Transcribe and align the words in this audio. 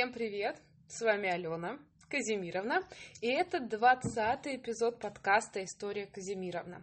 Всем 0.00 0.14
привет! 0.14 0.56
С 0.88 1.02
вами 1.02 1.28
Алена 1.28 1.78
Казимировна, 2.08 2.82
и 3.20 3.30
это 3.30 3.58
20-й 3.58 4.56
эпизод 4.56 4.98
подкаста 4.98 5.62
«История 5.62 6.06
Казимировна». 6.06 6.82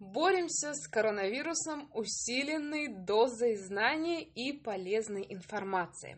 Боремся 0.00 0.72
с 0.72 0.88
коронавирусом 0.88 1.90
усиленной 1.92 2.88
дозой 2.88 3.56
знаний 3.56 4.22
и 4.22 4.54
полезной 4.54 5.26
информации. 5.28 6.16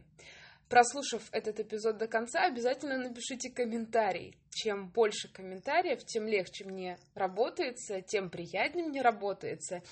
Прослушав 0.68 1.28
этот 1.32 1.58
эпизод 1.58 1.98
до 1.98 2.06
конца, 2.06 2.44
обязательно 2.44 2.98
напишите 2.98 3.50
комментарий. 3.50 4.38
Чем 4.50 4.90
больше 4.90 5.26
комментариев, 5.32 6.04
тем 6.04 6.28
легче 6.28 6.66
мне 6.66 6.98
работается, 7.16 8.00
тем 8.00 8.30
приятнее 8.30 8.86
мне 8.86 9.02
работается, 9.02 9.82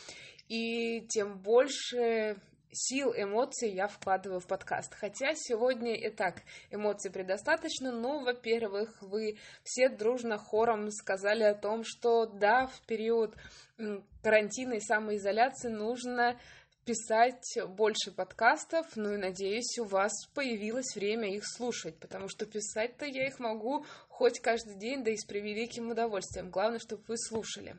и 0.47 1.01
тем 1.09 1.41
больше 1.41 2.37
сил, 2.77 3.12
эмоций 3.16 3.71
я 3.71 3.89
вкладываю 3.89 4.41
в 4.41 4.47
подкаст. 4.47 4.95
Хотя 4.95 5.35
сегодня 5.35 5.95
и 5.95 6.11
так 6.11 6.43
эмоций 6.71 7.11
предостаточно, 7.11 7.91
но, 7.91 8.21
во-первых, 8.21 9.01
вы 9.01 9.39
все 9.65 9.89
дружно 9.89 10.39
хором 10.39 10.91
сказали 10.91 11.43
о 11.43 11.55
том, 11.55 11.83
что 11.85 12.27
да, 12.27 12.66
в 12.66 12.80
период 12.83 13.35
карантина 14.23 14.75
и 14.75 14.80
самоизоляции 14.80 15.69
нужно 15.69 16.39
писать 16.87 17.59
больше 17.69 18.13
подкастов, 18.13 18.87
ну 18.95 19.13
и 19.13 19.19
надеюсь, 19.19 19.77
у 19.79 19.85
вас 19.85 20.13
появилось 20.35 20.95
время 20.95 21.35
их 21.35 21.43
слушать, 21.45 21.99
потому 21.99 22.29
что 22.29 22.47
писать-то 22.47 23.05
я 23.05 23.27
их 23.27 23.41
могу 23.41 23.85
хоть 24.09 24.41
каждый 24.41 24.77
день, 24.77 25.02
да 25.05 25.10
и 25.10 25.16
с 25.16 25.27
превеликим 25.27 25.91
удовольствием. 25.91 26.49
Главное, 26.51 26.79
чтобы 26.79 27.02
вы 27.09 27.19
слушали. 27.19 27.77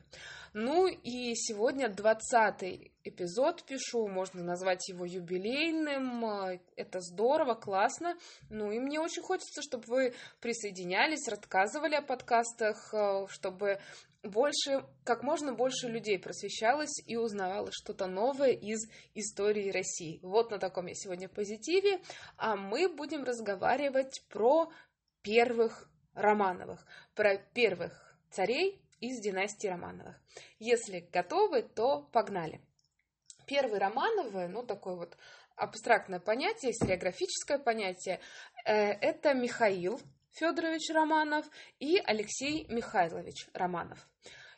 Ну 0.52 0.86
и 0.86 1.34
сегодня 1.34 1.88
20 1.88 2.92
эпизод 3.04 3.64
пишу, 3.64 4.08
можно 4.08 4.42
назвать 4.42 4.88
его 4.88 5.04
юбилейным, 5.04 6.60
это 6.76 7.00
здорово, 7.00 7.54
классно. 7.54 8.16
Ну 8.50 8.70
и 8.70 8.78
мне 8.78 9.00
очень 9.00 9.22
хочется, 9.22 9.62
чтобы 9.62 9.84
вы 9.86 10.14
присоединялись, 10.40 11.28
рассказывали 11.28 11.96
о 11.96 12.02
подкастах, 12.02 12.94
чтобы 13.30 13.80
больше, 14.22 14.84
как 15.04 15.22
можно 15.22 15.52
больше 15.52 15.88
людей 15.88 16.18
просвещалось 16.18 17.00
и 17.06 17.16
узнавало 17.16 17.70
что-то 17.72 18.06
новое 18.06 18.52
из 18.52 18.88
истории 19.14 19.70
России. 19.70 20.20
Вот 20.22 20.50
на 20.50 20.58
таком 20.58 20.86
я 20.86 20.94
сегодня 20.94 21.28
позитиве. 21.28 22.00
А 22.36 22.56
мы 22.56 22.88
будем 22.88 23.24
разговаривать 23.24 24.22
про 24.28 24.70
первых 25.22 25.88
Романовых, 26.14 26.84
про 27.14 27.36
первых 27.36 28.16
царей 28.30 28.82
из 29.00 29.20
династии 29.20 29.68
Романовых. 29.68 30.20
Если 30.58 31.08
готовы, 31.12 31.62
то 31.62 32.02
погнали. 32.12 32.60
Первые 33.46 33.78
Романовы, 33.78 34.48
ну 34.48 34.64
такое 34.64 34.96
вот 34.96 35.16
абстрактное 35.54 36.20
понятие, 36.20 36.72
историографическое 36.72 37.58
понятие, 37.58 38.20
э, 38.64 38.72
это 38.74 39.34
Михаил, 39.34 40.00
Федорович 40.38 40.90
Романов 40.90 41.46
и 41.80 41.98
Алексей 41.98 42.66
Михайлович 42.68 43.48
Романов. 43.52 44.08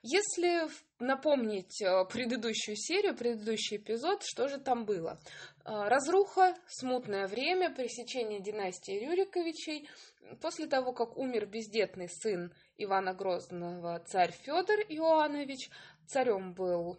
Если 0.03 0.69
напомнить 0.99 1.83
э, 1.83 2.05
предыдущую 2.07 2.75
серию, 2.77 3.15
предыдущий 3.15 3.77
эпизод, 3.77 4.23
что 4.25 4.49
же 4.49 4.59
там 4.59 4.87
было? 4.87 5.21
Э, 5.65 5.89
разруха, 5.89 6.55
смутное 6.67 7.27
время, 7.27 7.75
пресечение 7.75 8.41
династии 8.41 8.99
Рюриковичей. 8.99 9.89
После 10.41 10.67
того, 10.67 10.93
как 10.93 11.19
умер 11.19 11.47
бездетный 11.47 12.09
сын 12.09 12.53
Ивана 12.79 13.13
Грозного, 13.13 14.03
царь 14.07 14.33
Федор 14.33 14.81
Иоаннович, 14.89 15.71
царем 16.07 16.55
был 16.55 16.99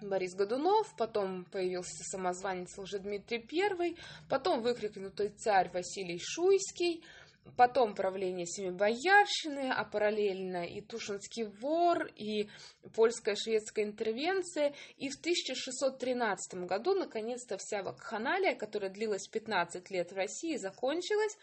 Борис 0.00 0.34
Годунов, 0.34 0.94
потом 0.96 1.44
появился 1.44 2.04
самозванец 2.04 2.78
Лжедмитрий 2.78 3.44
I, 3.52 3.96
потом 4.30 4.62
выкрикнутый 4.62 5.28
царь 5.30 5.70
Василий 5.72 6.20
Шуйский– 6.22 7.04
потом 7.56 7.94
правление 7.94 8.46
семи 8.46 8.70
боярщины, 8.70 9.72
а 9.72 9.84
параллельно 9.84 10.64
и 10.66 10.80
Тушинский 10.80 11.44
вор, 11.44 12.06
и 12.16 12.48
польская 12.94 13.36
шведская 13.36 13.84
интервенция. 13.84 14.74
И 14.96 15.08
в 15.08 15.18
1613 15.18 16.66
году, 16.66 16.94
наконец-то, 16.94 17.56
вся 17.58 17.82
вакханалия, 17.82 18.54
которая 18.54 18.90
длилась 18.90 19.28
15 19.28 19.90
лет 19.90 20.12
в 20.12 20.16
России, 20.16 20.56
закончилась, 20.56 21.36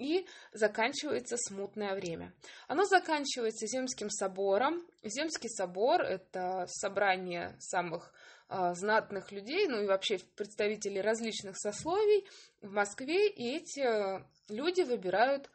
и 0.00 0.26
заканчивается 0.52 1.36
смутное 1.36 1.94
время. 1.94 2.32
Оно 2.66 2.84
заканчивается 2.84 3.66
Земским 3.66 4.08
собором. 4.10 4.86
Земский 5.02 5.50
собор– 5.50 6.00
это 6.02 6.64
собрание 6.68 7.54
самых 7.60 8.12
э, 8.48 8.74
знатных 8.74 9.30
людей, 9.30 9.68
ну 9.68 9.82
и 9.82 9.86
вообще 9.86 10.18
представителей 10.36 11.02
различных 11.02 11.58
сословий 11.58 12.26
в 12.62 12.72
Москве, 12.72 13.28
и 13.28 13.56
эти 13.56 14.24
люди 14.50 14.82
выбирают 14.82 15.50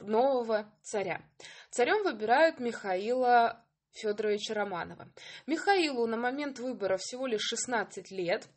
нового 0.00 0.70
царя. 0.82 1.22
Царем 1.70 2.02
выбирают 2.02 2.58
Михаила 2.58 3.64
Федоровича 3.92 4.54
Романова. 4.54 5.08
Михаилу 5.46 6.06
на 6.06 6.16
момент 6.16 6.58
выбора 6.58 6.96
всего 6.98 7.26
лишь 7.26 7.42
16 7.42 8.10
лет, 8.10 8.48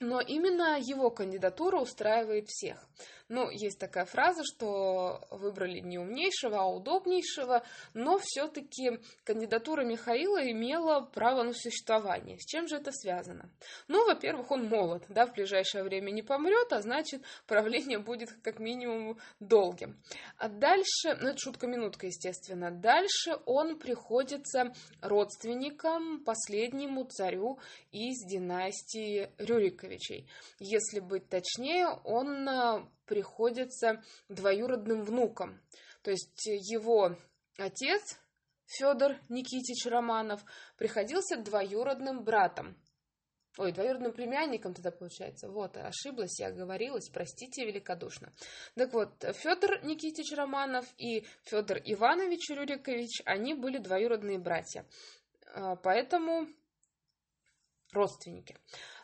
но 0.00 0.20
именно 0.20 0.78
его 0.80 1.10
кандидатура 1.10 1.78
устраивает 1.78 2.48
всех. 2.48 2.88
Ну, 3.30 3.48
есть 3.48 3.78
такая 3.78 4.06
фраза, 4.06 4.42
что 4.44 5.24
выбрали 5.30 5.78
не 5.78 6.00
умнейшего, 6.00 6.62
а 6.62 6.66
удобнейшего, 6.66 7.62
но 7.94 8.18
все-таки 8.20 8.98
кандидатура 9.22 9.84
Михаила 9.84 10.50
имела 10.50 11.00
право 11.00 11.44
на 11.44 11.52
существование. 11.52 12.38
С 12.40 12.44
чем 12.44 12.66
же 12.66 12.74
это 12.74 12.90
связано? 12.90 13.48
Ну, 13.86 14.04
во-первых, 14.04 14.50
он 14.50 14.64
молод, 14.66 15.04
да, 15.08 15.26
в 15.26 15.32
ближайшее 15.32 15.84
время 15.84 16.10
не 16.10 16.22
помрет, 16.22 16.72
а 16.72 16.82
значит, 16.82 17.22
правление 17.46 18.00
будет 18.00 18.32
как 18.42 18.58
минимум 18.58 19.16
долгим. 19.38 19.96
А 20.36 20.48
дальше, 20.48 21.16
ну, 21.20 21.28
это 21.28 21.38
шутка-минутка, 21.38 22.08
естественно, 22.08 22.72
дальше 22.72 23.38
он 23.46 23.78
приходится 23.78 24.74
родственником 25.02 26.24
последнему 26.24 27.04
царю 27.04 27.60
из 27.92 28.26
династии 28.26 29.30
Рюриковичей. 29.38 30.28
Если 30.58 30.98
быть 30.98 31.28
точнее, 31.28 31.86
он 32.02 32.48
приходится 33.20 34.02
двоюродным 34.28 35.02
внуком. 35.02 35.60
То 36.02 36.10
есть 36.10 36.46
его 36.46 37.16
отец 37.58 38.18
Федор 38.66 39.16
Никитич 39.28 39.84
Романов 39.86 40.40
приходился 40.78 41.36
двоюродным 41.36 42.24
братом. 42.24 42.80
Ой, 43.58 43.72
двоюродным 43.72 44.12
племянником 44.12 44.72
тогда 44.72 44.90
получается. 44.90 45.50
Вот, 45.50 45.76
ошиблась, 45.76 46.40
я 46.40 46.46
оговорилась, 46.46 47.10
простите 47.10 47.66
великодушно. 47.66 48.32
Так 48.74 48.94
вот, 48.94 49.12
Федор 49.34 49.84
Никитич 49.84 50.32
Романов 50.34 50.86
и 50.96 51.26
Федор 51.42 51.78
Иванович 51.84 52.50
Рюрикович, 52.50 53.20
они 53.26 53.52
были 53.52 53.76
двоюродные 53.78 54.38
братья. 54.38 54.86
А, 55.52 55.76
поэтому 55.76 56.46
родственники. 57.92 58.56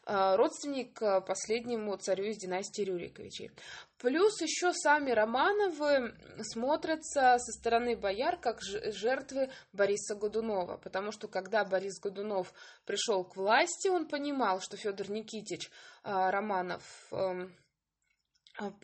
А, 0.08 0.36
родственник 0.36 1.00
последнему 1.26 1.96
царю 1.96 2.26
из 2.26 2.38
династии 2.38 2.82
Рюриковичей. 2.82 3.50
Плюс 3.98 4.40
еще 4.40 4.72
сами 4.72 5.10
Романовы 5.10 6.14
смотрятся 6.42 7.36
со 7.38 7.52
стороны 7.58 7.96
бояр 7.96 8.36
как 8.36 8.60
жертвы 8.62 9.50
Бориса 9.72 10.14
Годунова, 10.14 10.76
потому 10.76 11.10
что 11.10 11.26
когда 11.26 11.64
Борис 11.64 11.98
Годунов 11.98 12.52
пришел 12.84 13.24
к 13.24 13.36
власти, 13.36 13.88
он 13.88 14.06
понимал, 14.06 14.60
что 14.60 14.76
Федор 14.76 15.10
Никитич 15.10 15.70
а, 16.04 16.30
Романов 16.30 16.84
эм, 17.10 17.52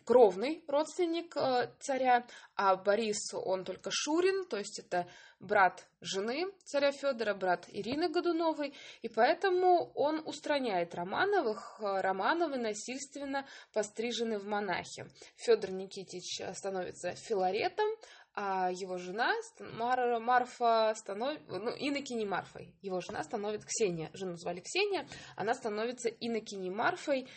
кровный 0.05 0.63
родственник 0.67 1.35
э, 1.35 1.69
царя, 1.79 2.25
а 2.55 2.75
Борис, 2.75 3.33
он 3.33 3.63
только 3.63 3.89
Шурин, 3.91 4.45
то 4.45 4.57
есть 4.57 4.79
это 4.79 5.07
брат 5.39 5.85
жены 6.01 6.45
царя 6.63 6.91
Федора, 6.91 7.33
брат 7.33 7.65
Ирины 7.69 8.09
Годуновой, 8.09 8.73
и 9.01 9.09
поэтому 9.09 9.91
он 9.95 10.21
устраняет 10.25 10.95
Романовых. 10.95 11.79
Романовы 11.79 12.57
насильственно 12.57 13.45
пострижены 13.73 14.39
в 14.39 14.45
монахи. 14.45 15.05
Федор 15.35 15.71
Никитич 15.71 16.41
становится 16.55 17.15
филаретом, 17.15 17.87
а 18.35 18.71
его 18.71 18.97
жена 18.97 19.31
Мар, 19.59 20.19
Марфа 20.19 20.93
становится, 20.95 21.43
ну, 21.49 21.69
Инокини 21.77 22.25
Марфой. 22.25 22.73
Его 22.81 22.99
жена 22.99 23.23
становится 23.23 23.67
Ксения, 23.67 24.09
жену 24.13 24.35
звали 24.37 24.59
Ксения, 24.59 25.07
она 25.35 25.53
становится 25.53 26.09
Инокини 26.09 26.71
Марфой, 26.71 27.27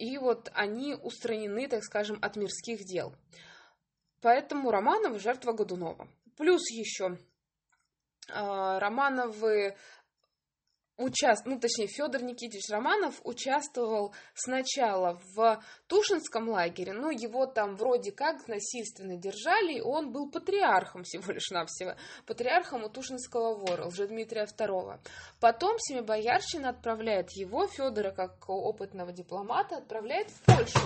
и 0.00 0.16
вот 0.16 0.50
они 0.54 0.94
устранены, 0.94 1.68
так 1.68 1.84
скажем, 1.84 2.18
от 2.22 2.36
мирских 2.36 2.84
дел. 2.84 3.14
Поэтому 4.22 4.70
Романовы– 4.70 5.18
жертва 5.20 5.52
Годунова. 5.52 6.08
Плюс 6.38 6.70
еще 6.70 7.18
а, 8.32 8.80
Романовы 8.80 9.76
участвовал, 11.00 11.54
ну, 11.54 11.60
точнее, 11.60 11.86
Федор 11.86 12.22
Никитич 12.22 12.68
Романов 12.70 13.20
участвовал 13.24 14.14
сначала 14.34 15.20
в 15.34 15.62
Тушинском 15.86 16.48
лагере, 16.48 16.92
но 16.92 17.10
его 17.10 17.46
там 17.46 17.76
вроде 17.76 18.12
как 18.12 18.46
насильственно 18.48 19.16
держали, 19.16 19.78
и 19.78 19.80
он 19.80 20.12
был 20.12 20.30
патриархом 20.30 21.02
всего 21.04 21.32
лишь 21.32 21.50
навсего, 21.50 21.94
патриархом 22.26 22.84
у 22.84 22.88
Тушинского 22.88 23.54
вора, 23.54 23.86
Лжедмитрия 23.86 24.44
II. 24.44 24.98
Потом 25.40 25.78
Семибоярщина 25.78 26.70
отправляет 26.70 27.30
его, 27.32 27.66
Федора, 27.66 28.10
как 28.10 28.48
опытного 28.48 29.12
дипломата, 29.12 29.78
отправляет 29.78 30.28
в 30.30 30.40
Польшу 30.44 30.80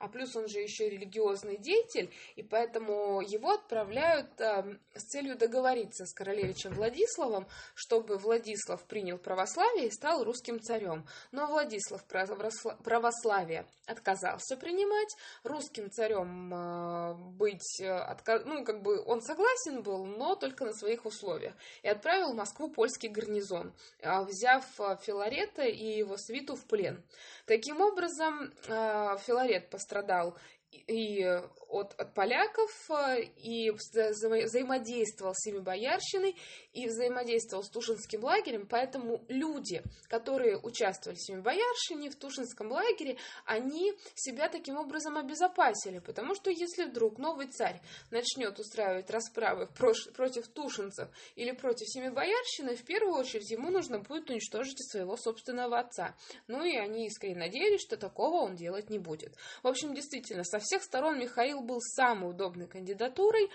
а 0.00 0.08
плюс 0.08 0.34
он 0.34 0.48
же 0.48 0.60
еще 0.60 0.88
религиозный 0.88 1.58
деятель, 1.58 2.10
и 2.34 2.42
поэтому 2.42 3.20
его 3.20 3.50
отправляют 3.50 4.40
э, 4.40 4.78
с 4.94 5.02
целью 5.02 5.36
договориться 5.36 6.06
с 6.06 6.14
королевичем 6.14 6.72
Владиславом, 6.72 7.46
чтобы 7.74 8.16
Владислав 8.16 8.82
принял 8.86 9.18
православие 9.18 9.59
и 9.76 9.90
стал 9.90 10.24
русским 10.24 10.60
царем. 10.60 11.06
Но 11.32 11.46
Владислав 11.46 12.04
православие 12.04 13.66
отказался 13.86 14.56
принимать, 14.56 15.14
русским 15.42 15.90
царем 15.90 16.52
э, 16.52 17.14
быть, 17.14 17.80
э, 17.80 17.90
отка... 17.90 18.40
ну, 18.40 18.64
как 18.64 18.82
бы 18.82 19.02
он 19.04 19.20
согласен 19.20 19.82
был, 19.82 20.04
но 20.04 20.34
только 20.34 20.64
на 20.64 20.72
своих 20.72 21.06
условиях, 21.06 21.54
и 21.82 21.88
отправил 21.88 22.32
в 22.32 22.36
Москву 22.36 22.70
польский 22.70 23.08
гарнизон, 23.08 23.74
э, 23.98 24.22
взяв 24.22 24.64
э, 24.80 24.96
Филарета 25.02 25.62
и 25.62 25.98
его 25.98 26.16
свиту 26.16 26.56
в 26.56 26.64
плен. 26.66 27.02
Таким 27.46 27.80
образом, 27.80 28.52
Филарет 28.66 29.70
пострадал 29.70 30.36
и 30.70 31.42
от, 31.70 31.94
от 31.98 32.14
поляков, 32.14 32.70
э, 32.90 33.22
и 33.22 33.70
взаимодействовал 33.70 35.34
с 35.34 35.44
Семибоярщиной, 35.44 36.36
и 36.72 36.86
взаимодействовал 36.86 37.64
с 37.64 37.70
Тушинским 37.70 38.24
лагерем, 38.24 38.66
поэтому 38.66 39.24
люди, 39.28 39.82
которые 40.08 40.58
участвовали 40.58 41.16
в 41.16 41.22
Семибоярщине, 41.22 42.10
в 42.10 42.16
Тушинском 42.16 42.70
лагере, 42.70 43.16
они 43.44 43.92
себя 44.14 44.48
таким 44.48 44.76
образом 44.76 45.16
обезопасили, 45.16 45.98
потому 45.98 46.34
что 46.34 46.50
если 46.50 46.84
вдруг 46.84 47.18
новый 47.18 47.46
царь 47.46 47.80
начнет 48.10 48.58
устраивать 48.58 49.10
расправы 49.10 49.66
против 49.66 50.48
тушинцев 50.48 51.08
или 51.36 51.52
против 51.52 51.88
Семибоярщины, 51.88 52.76
в 52.76 52.84
первую 52.84 53.14
очередь 53.14 53.50
ему 53.50 53.70
нужно 53.70 53.98
будет 54.00 54.30
уничтожить 54.30 54.78
своего 54.90 55.16
собственного 55.16 55.78
отца. 55.78 56.14
Ну 56.46 56.64
и 56.64 56.76
они 56.76 57.06
искренне 57.06 57.36
надеялись, 57.36 57.80
что 57.80 57.96
такого 57.96 58.42
он 58.42 58.56
делать 58.56 58.90
не 58.90 58.98
будет. 58.98 59.34
В 59.62 59.68
общем, 59.68 59.94
действительно, 59.94 60.44
со 60.44 60.58
всех 60.58 60.82
сторон 60.82 61.18
Михаил 61.18 61.59
был 61.62 61.80
самой 61.80 62.30
удобной 62.30 62.66
кандидатурой. 62.66 63.50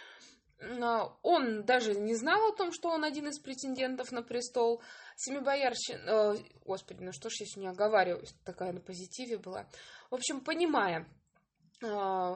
Он 1.22 1.64
даже 1.64 1.96
не 1.96 2.16
знал 2.16 2.50
о 2.50 2.56
том, 2.56 2.72
что 2.72 2.90
он 2.90 3.04
один 3.04 3.28
из 3.28 3.40
претендентов 3.40 4.12
на 4.12 4.24
престол. 4.24 4.82
Семибоярщин... 5.18 6.00
Э, 6.08 6.38
господи, 6.66 7.04
ну 7.04 7.12
что 7.12 7.30
ж 7.30 7.34
я 7.42 7.46
сегодня 7.46 7.70
оговариваюсь, 7.72 8.34
такая 8.46 8.72
на 8.72 8.80
позитиве 8.80 9.38
была. 9.38 9.68
В 10.10 10.16
общем, 10.16 10.40
понимая, 10.40 11.08
э, 11.84 12.36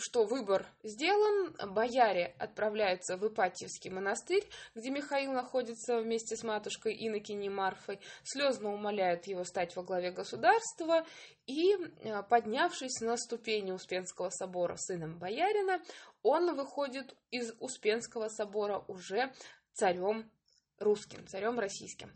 что 0.00 0.24
выбор 0.24 0.66
сделан, 0.82 1.54
бояре 1.72 2.34
отправляются 2.38 3.16
в 3.16 3.28
Ипатьевский 3.28 3.90
монастырь, 3.90 4.48
где 4.74 4.90
Михаил 4.90 5.32
находится 5.32 6.00
вместе 6.00 6.36
с 6.36 6.42
матушкой 6.42 6.96
Иннокеней 6.98 7.48
Марфой, 7.48 8.00
слезно 8.24 8.72
умоляют 8.72 9.26
его 9.26 9.44
стать 9.44 9.76
во 9.76 9.82
главе 9.82 10.10
государства, 10.10 11.06
и, 11.46 11.74
э, 11.74 12.22
поднявшись 12.22 13.00
на 13.00 13.16
ступени 13.16 13.72
Успенского 13.72 14.30
собора 14.30 14.76
сыном 14.76 15.18
боярина, 15.18 15.80
он 16.22 16.54
выходит 16.56 17.14
из 17.30 17.52
Успенского 17.60 18.28
собора 18.28 18.84
уже 18.88 19.32
царем 19.72 20.30
русским, 20.78 21.26
царем 21.26 21.58
российским. 21.58 22.10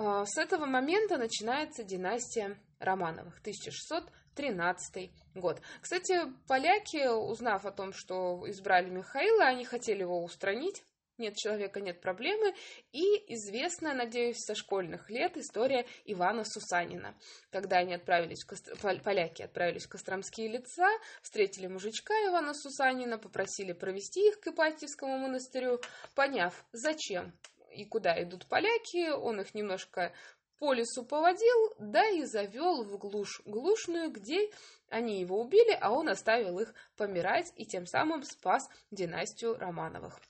Э, 0.00 0.24
с 0.26 0.38
этого 0.38 0.64
момента 0.64 1.18
начинается 1.18 1.84
династия 1.84 2.58
Романовых, 2.78 3.38
1600 3.40 4.04
13 4.36 5.10
год. 5.34 5.60
Кстати, 5.82 6.20
поляки, 6.46 7.08
узнав 7.08 7.66
о 7.66 7.72
том, 7.72 7.92
что 7.92 8.48
избрали 8.48 8.88
Михаила, 8.88 9.44
они 9.44 9.64
хотели 9.64 10.00
его 10.00 10.22
устранить. 10.22 10.84
Нет 11.18 11.34
человека, 11.34 11.80
нет 11.80 12.00
проблемы. 12.00 12.54
И 12.92 13.02
известная, 13.34 13.92
надеюсь, 13.92 14.38
со 14.38 14.54
школьных 14.54 15.10
лет 15.10 15.36
история 15.36 15.84
Ивана 16.06 16.44
Сусанина. 16.44 17.14
Когда 17.50 17.78
они 17.78 17.92
отправились, 17.92 18.44
в 18.44 18.46
Костр... 18.46 19.02
поляки 19.02 19.42
отправились 19.42 19.84
в 19.84 19.90
Костромские 19.90 20.48
лица, 20.48 20.88
встретили 21.20 21.66
мужичка 21.66 22.14
Ивана 22.28 22.54
Сусанина, 22.54 23.18
попросили 23.18 23.72
провести 23.72 24.28
их 24.28 24.40
к 24.40 24.46
Ипатьевскому 24.46 25.18
монастырю, 25.18 25.80
поняв, 26.14 26.64
зачем 26.72 27.34
и 27.72 27.84
куда 27.84 28.22
идут 28.22 28.46
поляки, 28.46 29.10
он 29.10 29.40
их 29.40 29.54
немножко 29.54 30.12
по 30.58 30.72
лесу 30.74 31.04
поводил, 31.04 31.74
да 31.78 32.06
и 32.08 32.24
завел 32.24 32.84
в 32.84 32.98
глушь 32.98 33.40
глушную, 33.46 34.10
где 34.10 34.50
они 34.90 35.20
его 35.20 35.40
убили, 35.40 35.76
а 35.80 35.90
он 35.90 36.08
оставил 36.08 36.58
их 36.58 36.74
помирать 36.96 37.50
и 37.56 37.64
тем 37.64 37.86
самым 37.86 38.22
спас 38.24 38.68
династию 38.90 39.56
Романовых. 39.58 40.20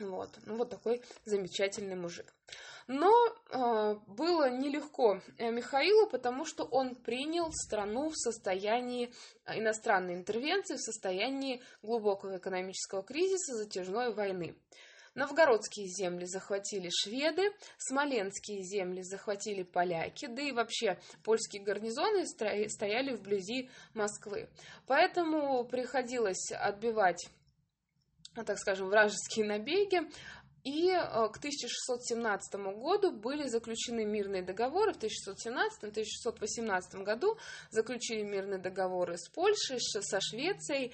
Вот, 0.00 0.30
ну 0.46 0.56
вот 0.56 0.70
такой 0.70 1.02
замечательный 1.26 1.94
мужик. 1.94 2.32
Но 2.86 3.12
э, 3.28 3.96
было 4.06 4.50
нелегко 4.50 5.20
э, 5.36 5.50
Михаилу, 5.50 6.08
потому 6.08 6.46
что 6.46 6.64
он 6.64 6.94
принял 6.94 7.52
страну 7.52 8.08
в 8.08 8.16
состоянии 8.16 9.12
э, 9.44 9.58
иностранной 9.58 10.14
интервенции, 10.14 10.76
в 10.76 10.80
состоянии 10.80 11.62
глубокого 11.82 12.38
экономического 12.38 13.02
кризиса, 13.02 13.56
затяжной 13.56 14.12
войны. 14.12 14.56
Новгородские 15.14 15.86
земли 15.86 16.24
захватили 16.24 16.88
шведы, 16.88 17.50
смоленские 17.78 18.62
земли 18.62 19.02
захватили 19.02 19.64
поляки, 19.64 20.26
да 20.26 20.40
и 20.40 20.52
вообще 20.52 20.98
польские 21.24 21.62
гарнизоны 21.62 22.26
стояли 22.26 23.14
вблизи 23.14 23.70
Москвы. 23.92 24.48
Поэтому 24.86 25.64
приходилось 25.64 26.52
отбивать 26.52 27.28
так 28.46 28.58
скажем, 28.58 28.88
вражеские 28.88 29.44
набеги, 29.44 30.02
и 30.64 30.90
э, 30.90 31.28
к 31.28 31.36
1617 31.38 32.54
году 32.76 33.12
были 33.12 33.48
заключены 33.48 34.04
мирные 34.04 34.42
договоры. 34.42 34.92
В 34.92 34.98
1617-1618 34.98 37.02
году 37.02 37.38
заключили 37.70 38.22
мирные 38.22 38.58
договоры 38.58 39.16
с 39.16 39.26
Польшей, 39.28 39.80
со 39.80 40.20
Швецией, 40.20 40.92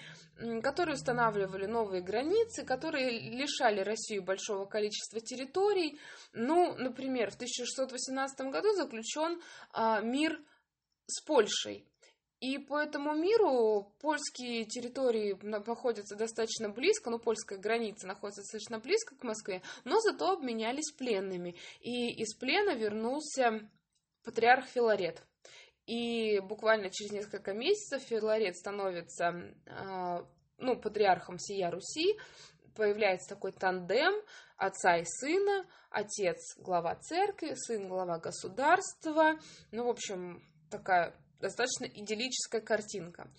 которые 0.63 0.95
устанавливали 0.95 1.67
новые 1.67 2.03
границы, 2.03 2.65
которые 2.65 3.31
лишали 3.31 3.81
Россию 3.81 4.23
большого 4.23 4.67
количества 4.67 5.21
территорий. 5.21 5.99
Ну, 6.33 6.77
например, 6.77 7.31
в 7.31 7.35
1618 7.35 8.41
году 8.53 8.73
заключен 8.75 9.41
а, 9.73 10.01
мир 10.01 10.41
с 11.07 11.21
Польшей. 11.23 11.85
И 12.41 12.59
по 12.59 12.79
этому 12.79 13.15
миру 13.15 13.93
польские 14.01 14.67
территории 14.67 15.39
находятся 15.43 16.17
достаточно 16.17 16.69
близко, 16.69 17.09
ну, 17.09 17.19
польская 17.19 17.59
граница 17.59 18.07
находится 18.07 18.43
достаточно 18.43 18.79
близко 18.79 19.17
к 19.17 19.23
Москве, 19.23 19.63
но 19.85 20.01
зато 20.01 20.33
обменялись 20.33 20.93
пленными. 20.93 21.57
И 21.81 22.13
из 22.13 22.37
плена 22.37 22.75
вернулся 22.75 23.61
патриарх 24.23 24.67
Филарет. 24.67 25.23
И 25.87 26.41
буквально 26.41 26.91
через 26.91 27.13
несколько 27.13 27.55
месяцев 27.55 28.03
Филарет 28.03 28.57
становится, 28.57 29.55
э, 29.65 30.25
ну, 30.59 30.77
патриархом 30.77 31.39
всея 31.39 31.71
Руси, 31.71 32.19
появляется 32.75 33.31
такой 33.31 33.53
тандем 33.53 34.13
отца 34.57 34.99
и 34.99 35.05
сына, 35.05 35.65
отец 35.91 36.57
глава 36.59 36.97
церкви, 36.97 37.55
сын 37.55 37.89
глава 37.89 38.19
государства, 38.19 39.39
ну, 39.71 39.85
в 39.85 39.89
общем, 39.89 40.43
такая 40.71 41.15
достаточно 41.41 41.87
идиллическая 41.87 42.61
картинка. 42.61 43.31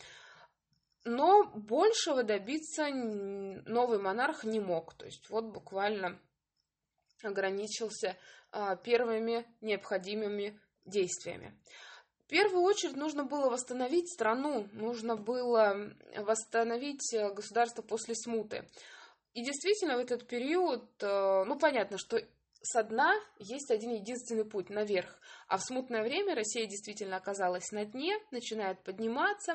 Но 1.03 1.45
большего 1.45 2.23
добиться 2.23 2.89
новый 2.89 3.99
монарх 3.99 4.43
не 4.43 4.59
мог. 4.59 4.93
То 4.95 5.05
есть 5.05 5.29
вот 5.29 5.45
буквально 5.45 6.19
ограничился 7.23 8.17
а, 8.51 8.75
первыми 8.75 9.45
необходимыми 9.61 10.59
действиями. 10.85 11.57
В 12.25 12.29
первую 12.29 12.63
очередь 12.63 12.97
нужно 12.97 13.23
было 13.23 13.49
восстановить 13.49 14.11
страну, 14.11 14.67
нужно 14.73 15.15
было 15.15 15.93
восстановить 16.17 17.13
э, 17.13 17.31
государство 17.33 17.81
после 17.81 18.15
смуты. 18.15 18.67
И 19.33 19.45
действительно 19.45 19.95
в 19.95 20.01
этот 20.01 20.27
период, 20.27 20.83
э, 21.01 21.43
ну 21.45 21.57
понятно, 21.57 21.97
что 21.97 22.19
со 22.61 22.83
дна 22.83 23.13
есть 23.39 23.71
один 23.71 23.91
единственный 23.91 24.43
путь 24.43 24.69
наверх. 24.69 25.19
А 25.47 25.57
в 25.57 25.61
смутное 25.61 26.03
время 26.03 26.35
Россия 26.35 26.65
действительно 26.65 27.17
оказалась 27.17 27.71
на 27.71 27.85
дне, 27.85 28.17
начинает 28.31 28.83
подниматься. 28.83 29.53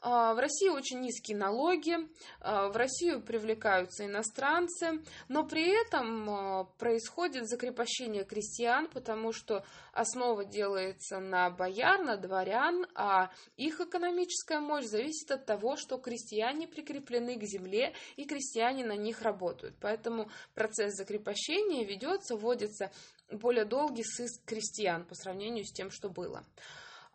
А, 0.00 0.34
в 0.34 0.38
России 0.38 0.68
очень 0.68 1.00
низкие 1.00 1.36
налоги, 1.36 1.96
а, 2.40 2.68
в 2.68 2.76
Россию 2.76 3.20
привлекаются 3.20 4.04
иностранцы, 4.04 5.02
но 5.28 5.44
при 5.44 5.68
этом 5.68 6.30
а, 6.30 6.64
происходит 6.78 7.48
закрепощение 7.48 8.24
крестьян, 8.24 8.88
потому 8.88 9.32
что 9.32 9.64
основа 9.92 10.44
делается 10.44 11.18
на 11.18 11.50
бояр, 11.50 12.04
на 12.04 12.16
дворян, 12.16 12.86
а 12.94 13.32
их 13.56 13.80
экономическая 13.80 14.60
мощь 14.60 14.84
зависит 14.84 15.32
от 15.32 15.46
того, 15.46 15.76
что 15.76 15.98
крестьяне 15.98 16.68
прикреплены 16.68 17.36
к 17.36 17.42
земле 17.42 17.92
и 18.16 18.24
крестьяне 18.24 18.84
на 18.84 18.96
них 18.96 19.22
работают. 19.22 19.74
Поэтому 19.80 20.30
процесс 20.54 20.94
закрепощения 20.94 21.84
ведется, 21.84 22.36
вводится 22.36 22.92
более 23.30 23.64
долгий 23.64 24.04
сыск 24.04 24.44
крестьян 24.44 25.04
по 25.04 25.14
сравнению 25.14 25.64
с 25.64 25.72
тем, 25.72 25.90
что 25.90 26.08
было. 26.08 26.44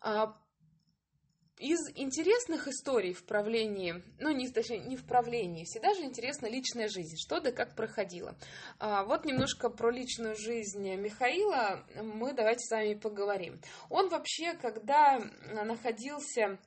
А, 0.00 0.36
из 1.58 1.78
интересных 1.94 2.66
историй 2.66 3.12
в 3.12 3.24
правлении, 3.24 4.02
ну, 4.18 4.30
не, 4.30 4.48
точнее, 4.48 4.80
не 4.80 4.96
в 4.96 5.06
правлении, 5.06 5.64
всегда 5.64 5.94
же 5.94 6.02
интересна 6.02 6.46
личная 6.46 6.88
жизнь, 6.88 7.16
что 7.16 7.40
да 7.40 7.52
как 7.52 7.76
проходило. 7.76 8.36
А, 8.78 9.04
вот 9.04 9.24
немножко 9.24 9.70
про 9.70 9.90
личную 9.90 10.34
жизнь 10.36 10.94
Михаила 10.96 11.86
мы 11.94 12.32
давайте 12.32 12.64
с 12.66 12.70
вами 12.70 12.94
поговорим. 12.94 13.60
Он 13.88 14.08
вообще, 14.08 14.54
когда 14.54 15.20
находился 15.52 16.58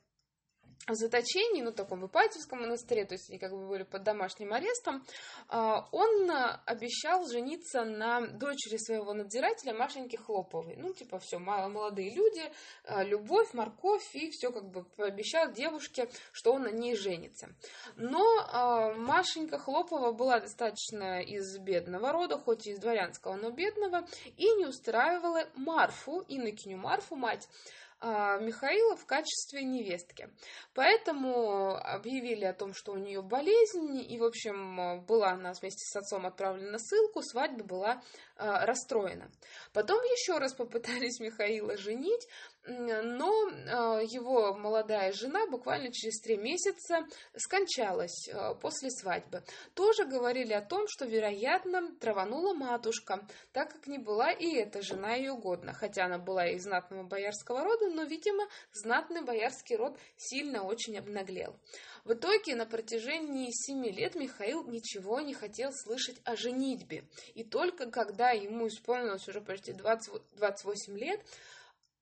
заточении, 0.86 1.62
ну, 1.62 1.72
таком 1.72 2.00
в 2.00 2.06
Ипатьевском 2.06 2.60
монастыре, 2.60 3.04
то 3.04 3.14
есть 3.14 3.28
они 3.28 3.38
как 3.38 3.52
бы 3.52 3.66
были 3.66 3.82
под 3.82 4.02
домашним 4.02 4.52
арестом, 4.52 5.04
а, 5.48 5.88
он 5.92 6.30
обещал 6.66 7.26
жениться 7.26 7.84
на 7.84 8.26
дочери 8.26 8.76
своего 8.76 9.12
надзирателя 9.12 9.74
Машеньки 9.74 10.16
Хлоповой. 10.16 10.76
Ну, 10.76 10.92
типа, 10.92 11.18
все, 11.18 11.38
молодые 11.38 12.14
люди, 12.14 12.42
а, 12.84 13.02
любовь, 13.02 13.52
морковь, 13.52 14.14
и 14.14 14.30
все 14.30 14.50
как 14.50 14.70
бы 14.70 14.84
пообещал 14.84 15.52
девушке, 15.52 16.08
что 16.32 16.52
он 16.52 16.62
на 16.62 16.70
ней 16.70 16.96
женится. 16.96 17.48
Но 17.96 18.24
а, 18.50 18.94
Машенька 18.94 19.58
Хлопова 19.58 20.12
была 20.12 20.40
достаточно 20.40 21.20
из 21.20 21.58
бедного 21.58 22.12
рода, 22.12 22.38
хоть 22.38 22.66
и 22.66 22.70
из 22.70 22.78
дворянского, 22.78 23.34
но 23.34 23.50
бедного, 23.50 24.06
и 24.36 24.50
не 24.54 24.66
устраивала 24.66 25.44
Марфу, 25.54 26.24
инокиню 26.28 26.78
Марфу, 26.78 27.16
мать, 27.16 27.48
а, 27.48 27.87
Михаила 28.00 28.96
в 28.96 29.06
качестве 29.06 29.64
невестки. 29.64 30.28
Поэтому 30.74 31.76
объявили 31.76 32.44
о 32.44 32.54
том, 32.54 32.72
что 32.72 32.92
у 32.92 32.96
нее 32.96 33.22
болезнь, 33.22 34.00
и, 34.00 34.18
в 34.18 34.24
общем, 34.24 35.04
была 35.04 35.30
она 35.30 35.52
вместе 35.52 35.84
с 35.84 35.96
отцом 35.96 36.26
отправлена 36.26 36.72
на 36.72 36.78
ссылку, 36.78 37.22
свадьба 37.22 37.64
была 37.64 38.02
а, 38.36 38.64
расстроена. 38.66 39.30
Потом 39.72 40.00
еще 40.04 40.38
раз 40.38 40.54
попытались 40.54 41.18
Михаила 41.20 41.76
женить, 41.76 42.28
но 42.68 43.48
а, 43.48 44.00
его 44.02 44.54
молодая 44.54 45.12
жена 45.12 45.46
буквально 45.46 45.92
через 45.92 46.20
три 46.20 46.36
месяца 46.36 47.06
скончалась 47.36 48.28
а, 48.32 48.54
после 48.54 48.90
свадьбы. 48.90 49.42
Тоже 49.74 50.04
говорили 50.04 50.52
о 50.52 50.60
том, 50.60 50.86
что, 50.88 51.06
вероятно, 51.06 51.94
траванула 51.96 52.54
матушка, 52.54 53.26
так 53.52 53.72
как 53.72 53.86
не 53.86 53.98
была 53.98 54.30
и 54.30 54.54
эта 54.54 54.82
жена 54.82 55.14
ее 55.14 55.34
годна, 55.36 55.72
хотя 55.72 56.04
она 56.04 56.18
была 56.18 56.46
из 56.48 56.64
знатного 56.64 57.04
боярского 57.04 57.64
рода, 57.64 57.88
но, 57.88 58.02
видимо, 58.02 58.46
знатный 58.72 59.22
боярский 59.22 59.76
род 59.76 59.98
сильно 60.16 60.64
очень 60.64 60.98
обнаглел. 60.98 61.56
В 62.04 62.14
итоге 62.14 62.54
на 62.54 62.66
протяжении 62.66 63.50
семи 63.50 63.90
лет 63.90 64.14
Михаил 64.14 64.64
ничего 64.64 65.20
не 65.20 65.34
хотел 65.34 65.72
слышать 65.72 66.16
о 66.24 66.36
женитьбе. 66.36 67.04
И 67.34 67.44
только 67.44 67.90
когда 67.90 68.30
ему 68.30 68.68
исполнилось 68.68 69.28
уже 69.28 69.40
почти 69.40 69.72
20, 69.72 70.22
28 70.36 70.98
лет, 70.98 71.20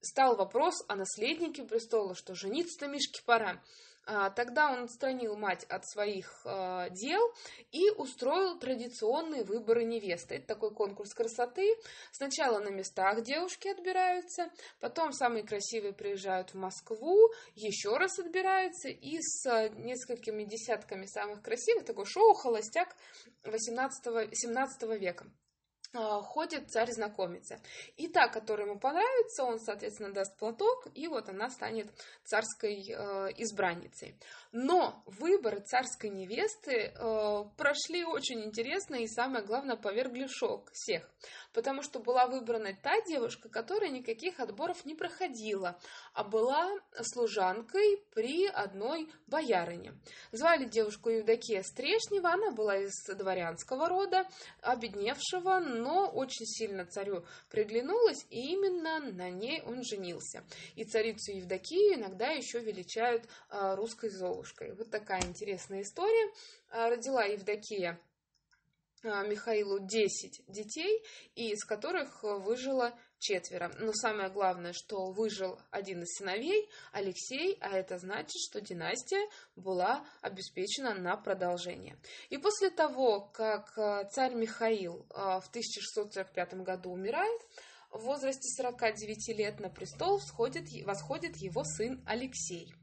стал 0.07 0.37
вопрос 0.37 0.85
о 0.89 0.97
наследнике 0.97 1.65
престола, 1.65 2.15
что 2.15 2.35
жениться-то 2.35 2.87
Мишке 2.87 3.23
пора. 3.25 3.61
А, 4.09 4.31
тогда 4.31 4.71
он 4.71 4.85
отстранил 4.85 5.37
мать 5.37 5.65
от 5.65 5.85
своих 5.85 6.43
э, 6.45 6.91
дел 6.91 7.21
и 7.73 7.91
устроил 7.91 8.57
традиционные 8.57 9.43
выборы 9.43 9.83
невесты. 9.85 10.37
Это 10.37 10.47
такой 10.47 10.73
конкурс 10.73 11.13
красоты. 11.13 11.75
Сначала 12.13 12.61
на 12.61 12.69
местах 12.69 13.23
девушки 13.23 13.67
отбираются, 13.67 14.49
потом 14.79 15.13
самые 15.13 15.43
красивые 15.43 15.93
приезжают 15.93 16.51
в 16.51 16.55
Москву, 16.55 17.33
еще 17.57 17.97
раз 17.97 18.17
отбираются, 18.21 18.89
и 18.89 19.19
с 19.21 19.71
несколькими 19.71 20.45
десятками 20.45 21.07
самых 21.07 21.43
красивых, 21.43 21.85
такое 21.85 22.05
шоу 22.05 22.33
«Холостяк» 22.35 22.95
18-17 23.43 24.99
века. 24.99 25.27
А, 25.97 26.21
ходит 26.21 26.71
царь 26.71 26.93
знакомиться. 26.93 27.59
И 27.97 28.09
та, 28.09 28.29
которая 28.29 28.67
ему 28.67 28.79
понравится, 28.79 29.45
он, 29.45 29.59
соответственно, 29.59 30.13
даст 30.13 30.37
платок, 30.37 30.87
и 30.95 31.09
вот 31.09 31.29
она 31.29 31.49
станет 31.49 31.89
царской 32.25 32.85
э, 32.89 33.29
избранницей. 33.39 34.15
Но 34.59 35.03
выборы 35.05 35.61
царской 35.61 36.09
невесты 36.09 36.73
э, 36.73 37.45
прошли 37.59 38.07
очень 38.07 38.43
интересно 38.43 38.95
и, 38.95 39.07
самое 39.07 39.45
главное, 39.45 39.77
повергли 39.77 40.27
шок 40.29 40.71
всех. 40.73 41.11
Потому 41.53 41.83
что 41.83 41.99
была 41.99 42.27
выбрана 42.27 42.75
та 42.83 43.03
девушка, 43.03 43.51
которая 43.51 43.91
никаких 43.91 44.41
отборов 44.41 44.87
не 44.87 44.95
проходила, 44.95 45.79
а 46.15 46.25
была 46.25 46.71
служанкой 47.03 48.03
при 48.15 48.47
одной 48.47 49.11
боярине. 49.27 49.93
Звали 50.33 50.65
девушку 50.65 51.11
Евдокия 51.11 51.63
Стрешнева, 51.63 52.31
она 52.31 52.51
была 52.51 52.79
из 52.79 52.95
дворянского 53.15 53.91
рода, 53.91 54.27
обедневшего, 54.63 55.59
но 55.59 56.09
очень 56.09 56.47
сильно 56.47 56.87
царю 56.87 57.27
приглянулась, 57.51 58.25
и 58.31 58.53
именно 58.53 59.01
на 59.01 59.29
ней 59.29 59.61
он 59.67 59.83
женился. 59.83 60.45
И 60.77 60.85
царицу 60.85 61.33
Евдокию 61.33 61.97
иногда 62.01 62.29
еще 62.31 62.61
величают 62.61 63.29
э, 63.51 63.75
русской 63.75 64.09
Золушкой. 64.09 64.46
Вот 64.75 64.91
такая 64.91 65.23
интересная 65.23 65.83
история. 65.83 66.33
Э, 66.71 66.89
родила 66.89 67.25
Евдокия 67.25 68.01
э, 69.03 69.29
Михаилу 69.29 69.79
10 69.81 70.45
детей, 70.49 71.03
из 71.35 71.65
которых 71.65 72.23
выжило 72.23 72.99
четверо. 73.19 73.73
Но 73.79 73.93
самое 73.93 74.29
главное, 74.29 74.73
что 74.73 75.11
выжил 75.11 75.59
один 75.71 76.03
из 76.03 76.17
сыновей, 76.17 76.69
Алексей, 76.93 77.57
а 77.61 77.77
это 77.77 77.99
значит, 77.99 78.37
что 78.49 78.61
династия 78.61 79.29
была 79.57 80.07
обеспечена 80.21 80.95
на 80.95 81.17
продолжение. 81.17 81.97
И 82.31 82.39
после 82.39 82.71
того, 82.71 83.21
как 83.21 83.77
э, 83.77 84.09
царь 84.13 84.35
Михаил 84.35 85.07
э, 85.11 85.41
в 85.41 85.49
1645 85.49 86.55
году 86.63 86.91
умирает, 86.91 87.41
в 87.91 88.01
возрасте 88.01 88.49
49 88.63 89.39
лет 89.39 89.61
на 89.61 89.71
престол 89.71 90.19
восходит 90.19 91.37
его 91.37 91.65
сын 91.65 92.03
Алексей. 92.07 92.75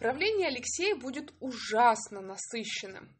Правление 0.00 0.48
Алексея 0.48 0.96
будет 0.96 1.30
ужасно 1.40 2.22
насыщенным. 2.22 3.14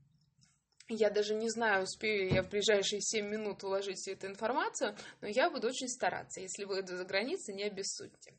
Я 0.88 1.10
даже 1.10 1.34
не 1.34 1.50
знаю, 1.50 1.84
успею 1.84 2.32
я 2.32 2.42
в 2.42 2.48
ближайшие 2.48 3.02
7 3.02 3.26
минут 3.26 3.62
уложить 3.62 3.98
всю 3.98 4.12
эту 4.12 4.28
информацию, 4.28 4.96
но 5.20 5.28
я 5.28 5.50
буду 5.50 5.68
очень 5.68 5.88
стараться. 5.88 6.40
Если 6.40 6.64
выйду 6.64 6.96
за 6.96 7.04
границы, 7.04 7.52
не 7.52 7.64
обессудьте. 7.64 8.32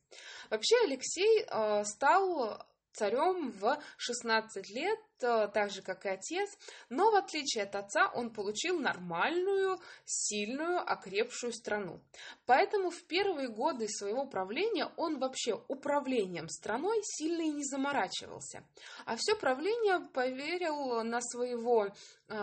Вообще 0.50 0.76
Алексей 0.84 1.46
э, 1.46 1.84
стал 1.86 2.66
царем 2.94 3.52
в 3.52 3.82
16 3.98 4.70
лет 4.70 5.00
Э, 5.24 5.48
так 5.54 5.70
же, 5.70 5.82
как 5.82 6.06
и 6.06 6.10
отец, 6.10 6.50
но 6.90 7.12
в 7.12 7.16
отличие 7.16 7.64
от 7.64 7.76
отца 7.76 8.12
он 8.14 8.32
получил 8.32 8.80
нормальную, 8.80 9.80
сильную, 10.06 10.80
окрепшую 10.80 11.54
страну. 11.54 12.02
Поэтому 12.46 12.90
в 12.90 13.04
первые 13.04 13.48
годы 13.48 13.88
своего 13.88 14.26
правления 14.26 14.92
он 14.98 15.20
вообще 15.20 15.62
управлением 15.68 16.50
страной 16.50 17.02
сильно 17.04 17.42
и 17.42 17.52
не 17.52 17.64
заморачивался. 17.64 18.64
А 19.06 19.16
все 19.18 19.36
правление 19.36 20.00
поверил 20.14 21.04
на 21.04 21.22
своего 21.22 21.86
э, 21.86 21.90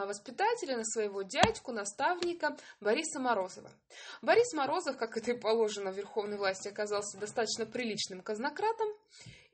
воспитателя, 0.06 0.76
на 0.76 0.84
своего 0.84 1.22
дядьку, 1.22 1.72
наставника 1.72 2.56
Бориса 2.80 3.18
Морозова. 3.18 3.70
Борис 4.22 4.52
Морозов, 4.52 4.96
как 4.96 5.16
это 5.16 5.32
и 5.32 5.38
положено 5.38 5.90
в 5.90 5.96
верховной 5.96 6.36
власти, 6.36 6.68
оказался 6.68 7.18
достаточно 7.18 7.66
приличным 7.66 8.22
казнократом, 8.22 8.88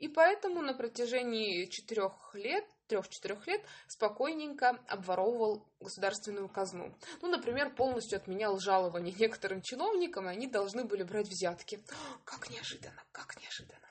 и 0.04 0.08
поэтому 0.08 0.60
на 0.60 0.74
протяжении 0.74 1.64
четырех 1.64 2.34
лет 2.34 2.66
трех-четырех 2.88 3.46
лет 3.46 3.62
спокойненько 3.88 4.78
обворовывал 4.86 5.66
государственную 5.80 6.50
казну. 6.50 6.94
Ну, 7.22 7.28
например, 7.28 7.74
полностью 7.74 8.18
отменял 8.18 8.58
жалования 8.58 9.14
некоторым 9.18 9.62
чиновникам, 9.62 10.28
и 10.28 10.32
они 10.32 10.46
должны 10.46 10.84
были 10.84 11.04
брать 11.04 11.28
взятки. 11.28 11.82
Как 12.26 12.50
неожиданно, 12.50 13.02
как 13.12 13.40
неожиданно. 13.40 13.88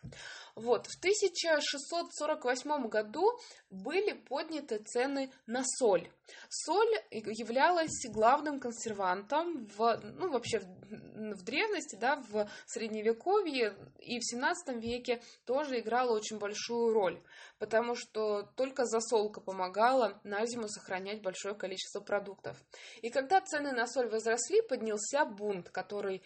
Вот, 0.55 0.85
в 0.85 0.97
1648 0.99 2.87
году 2.87 3.39
были 3.71 4.13
подняты 4.13 4.77
цены 4.77 5.31
на 5.47 5.63
соль. 5.63 6.07
Соль 6.47 6.93
являлась 7.09 8.05
главным 8.09 8.59
консервантом 8.59 9.65
в, 9.75 9.99
ну, 10.03 10.29
вообще 10.29 10.59
в, 10.59 11.35
в 11.35 11.43
древности, 11.43 11.95
да, 11.95 12.17
в 12.29 12.47
средневековье 12.67 13.75
и 13.97 14.19
в 14.19 14.23
17 14.23 14.75
веке 14.75 15.23
тоже 15.45 15.79
играла 15.79 16.15
очень 16.15 16.37
большую 16.37 16.93
роль, 16.93 17.19
потому 17.57 17.95
что 17.95 18.43
только 18.55 18.85
засолка 18.85 19.41
помогала 19.41 20.21
на 20.23 20.45
зиму 20.45 20.67
сохранять 20.67 21.23
большое 21.23 21.55
количество 21.55 21.99
продуктов. 21.99 22.57
И 23.01 23.09
когда 23.09 23.41
цены 23.41 23.71
на 23.71 23.87
соль 23.87 24.07
возросли, 24.07 24.61
поднялся 24.61 25.25
бунт, 25.25 25.71
который 25.71 26.21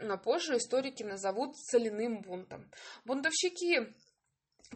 но 0.00 0.18
позже 0.18 0.56
историки 0.56 1.02
назовут 1.02 1.56
соляным 1.56 2.20
бунтом. 2.20 2.70
Бунтовщики 3.04 3.94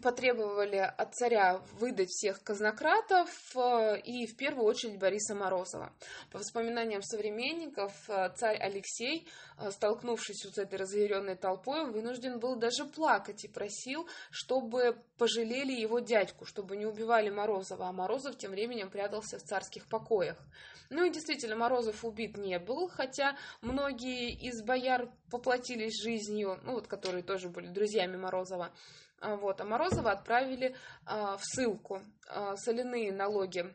потребовали 0.01 0.77
от 0.77 1.15
царя 1.15 1.61
выдать 1.73 2.09
всех 2.09 2.41
казнократов 2.43 3.29
э, 3.55 3.99
и 3.99 4.25
в 4.25 4.35
первую 4.35 4.65
очередь 4.65 4.97
Бориса 4.97 5.35
Морозова. 5.35 5.93
По 6.31 6.39
воспоминаниям 6.39 7.01
современников, 7.01 7.93
э, 8.09 8.29
царь 8.35 8.57
Алексей, 8.57 9.27
э, 9.57 9.71
столкнувшись 9.71 10.41
с 10.41 10.57
этой 10.57 10.79
разъяренной 10.79 11.35
толпой, 11.35 11.91
вынужден 11.91 12.39
был 12.39 12.55
даже 12.55 12.85
плакать 12.85 13.43
и 13.45 13.47
просил, 13.47 14.07
чтобы 14.31 14.97
пожалели 15.17 15.73
его 15.73 15.99
дядьку, 15.99 16.45
чтобы 16.45 16.75
не 16.75 16.85
убивали 16.85 17.29
Морозова, 17.29 17.87
а 17.87 17.91
Морозов 17.93 18.37
тем 18.37 18.51
временем 18.51 18.89
прятался 18.89 19.37
в 19.37 19.43
царских 19.43 19.87
покоях. 19.87 20.37
Ну 20.89 21.05
и 21.05 21.09
действительно, 21.09 21.55
Морозов 21.55 22.05
убит 22.05 22.37
не 22.37 22.59
был, 22.59 22.87
хотя 22.87 23.35
многие 23.61 24.31
из 24.31 24.61
бояр 24.61 25.09
поплатились 25.31 26.01
жизнью, 26.01 26.59
ну 26.63 26.73
вот 26.73 26.87
которые 26.87 27.23
тоже 27.23 27.49
были 27.49 27.67
друзьями 27.67 28.17
Морозова. 28.17 28.71
А, 29.23 29.37
вот, 29.37 29.61
а 29.61 29.63
Морозова 29.63 30.11
отправили 30.11 30.75
а, 31.05 31.37
в 31.37 31.45
ссылку. 31.45 32.01
А, 32.27 32.57
соляные 32.57 33.13
налоги 33.13 33.73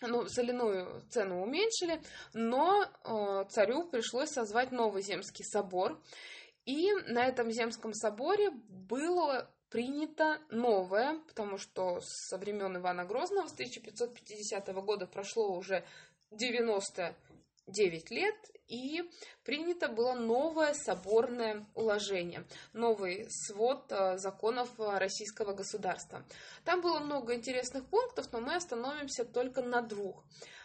ну, 0.00 0.26
соляную 0.26 1.02
цену 1.10 1.42
уменьшили, 1.42 2.00
но 2.32 2.84
э, 2.84 3.44
царю 3.50 3.88
пришлось 3.88 4.30
созвать 4.30 4.70
новый 4.70 5.02
земский 5.02 5.44
собор. 5.44 6.00
И 6.64 6.92
на 7.08 7.26
этом 7.26 7.50
земском 7.50 7.92
соборе 7.92 8.50
было 8.50 9.50
принято 9.70 10.38
новое, 10.50 11.18
потому 11.26 11.58
что 11.58 11.98
со 12.00 12.38
времен 12.38 12.76
Ивана 12.76 13.04
Грозного 13.04 13.48
с 13.48 13.54
1550 13.54 14.68
года 14.84 15.08
прошло 15.08 15.52
уже 15.56 15.84
90 16.30 17.16
9 17.68 18.10
лет, 18.10 18.34
и 18.68 19.02
принято 19.44 19.88
было 19.88 20.14
новое 20.14 20.74
соборное 20.74 21.66
уложение, 21.74 22.44
новый 22.72 23.26
свод 23.30 23.90
э, 23.90 24.18
законов 24.18 24.68
российского 24.78 25.54
государства. 25.54 26.22
Там 26.64 26.82
было 26.82 26.98
много 27.00 27.34
интересных 27.34 27.86
пунктов, 27.86 28.30
но 28.32 28.40
мы 28.40 28.56
остановимся 28.56 29.24
только 29.24 29.62
на 29.62 29.80
двух. 29.80 30.22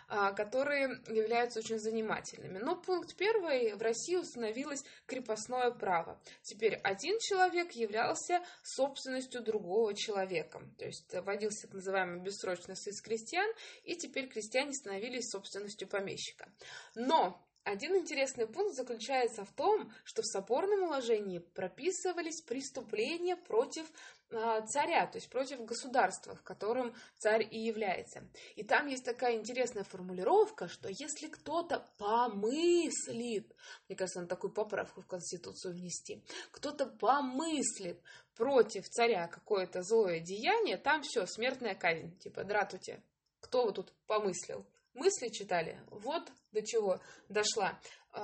А, 0.08 0.32
которые 0.34 1.02
являются 1.08 1.60
очень 1.60 1.80
занимательными. 1.80 2.60
Но 2.60 2.76
пункт 2.76 3.16
первый, 3.16 3.74
в 3.74 3.82
России 3.82 4.16
установилось 4.16 4.84
крепостное 5.06 5.72
право. 5.72 6.20
Теперь 6.42 6.76
один 6.76 7.18
человек 7.20 7.72
являлся 7.72 8.42
собственностью 8.64 9.42
другого 9.42 9.94
человека. 9.94 10.62
То 10.78 10.86
есть 10.86 11.14
вводился 11.14 11.64
так 11.64 11.74
называемый 11.74 12.20
бессрочный 12.20 12.76
союз 12.76 13.02
крестьян, 13.02 13.50
и 13.84 13.96
теперь 13.96 14.28
крестьяне 14.28 14.74
становились 14.74 15.30
собственностью 15.30 15.88
помещика. 15.88 16.52
Но 16.96 17.42
один 17.64 17.96
интересный 17.96 18.46
пункт 18.46 18.76
заключается 18.76 19.46
в 19.46 19.52
том, 19.54 19.92
что 20.04 20.22
в 20.22 20.26
соборном 20.26 20.84
уложении 20.84 21.40
прописывались 21.40 22.42
преступления 22.42 23.38
против 23.38 23.90
э, 24.32 24.62
царя, 24.68 25.08
то 25.08 25.18
есть 25.18 25.30
против 25.30 25.64
государства, 25.64 26.36
в 26.36 26.44
котором 26.44 26.94
царь 27.18 27.48
и 27.50 27.60
является. 27.60 28.28
И 28.56 28.64
там 28.64 28.88
есть 28.88 29.06
такая 29.06 29.36
интересная 29.36 29.86
формулировка, 29.86 30.68
что 30.68 30.90
если 30.90 31.28
кто-то 31.28 31.88
помыслит, 31.98 33.56
мне 33.88 33.96
кажется, 33.96 34.20
надо 34.20 34.30
такую 34.30 34.52
поправку 34.52 35.02
в 35.02 35.08
Конституцию 35.08 35.74
внести, 35.74 36.22
кто-то 36.52 36.86
помыслит 36.86 38.02
против 38.36 38.90
царя 38.90 39.28
какое-то 39.28 39.84
злое 39.84 40.20
деяние, 40.20 40.78
там 40.78 41.02
все, 41.04 41.26
смертная 41.26 41.76
казнь, 41.76 42.18
типа 42.18 42.44
дратуте. 42.44 43.02
Кто 43.40 43.66
вы 43.66 43.74
тут 43.74 43.94
помыслил? 44.08 44.66
Мысли 44.94 45.30
читали. 45.30 45.80
Вот 45.90 46.32
до 46.52 46.62
чего 46.62 47.00
дошла 47.30 47.80
э, 48.14 48.20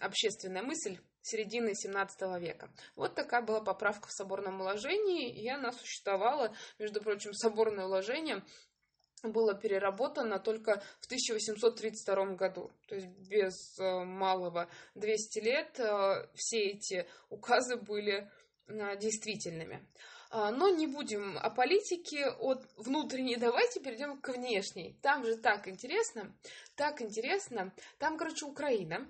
общественная 0.00 0.62
мысль 0.62 0.98
середины 1.22 1.74
17 1.74 2.20
века. 2.40 2.70
Вот 2.96 3.14
такая 3.14 3.42
была 3.42 3.60
поправка 3.60 4.08
в 4.08 4.12
соборном 4.12 4.60
уложении, 4.60 5.32
и 5.32 5.48
она 5.48 5.72
существовала, 5.72 6.54
между 6.78 7.00
прочим, 7.00 7.32
соборное 7.32 7.86
уложение 7.86 8.42
было 9.22 9.54
переработано 9.54 10.38
только 10.38 10.82
в 11.00 11.06
1832 11.06 12.34
году. 12.34 12.70
То 12.88 12.96
есть 12.96 13.06
без 13.06 13.78
э, 13.78 14.04
малого 14.04 14.68
200 14.96 15.38
лет 15.38 15.78
э, 15.78 16.26
все 16.34 16.58
эти 16.58 17.06
указы 17.28 17.76
были 17.76 18.28
э, 18.66 18.96
действительными. 18.96 19.86
А, 20.34 20.50
но 20.50 20.70
не 20.70 20.86
будем 20.86 21.36
о 21.36 21.50
политике, 21.50 22.30
от 22.30 22.64
внутренней 22.78 23.36
давайте 23.36 23.80
перейдем 23.80 24.18
к 24.18 24.30
внешней. 24.30 24.96
Там 25.02 25.26
же 25.26 25.36
так 25.36 25.68
интересно, 25.68 26.34
так 26.74 27.02
интересно. 27.02 27.70
Там, 27.98 28.16
короче, 28.16 28.46
Украина, 28.46 29.06